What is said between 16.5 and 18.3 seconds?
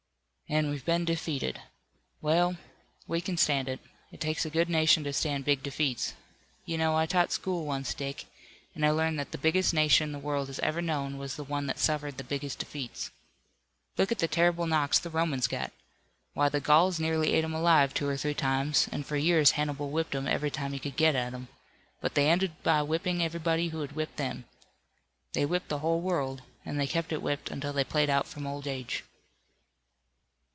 Gauls nearly ate 'em alive two or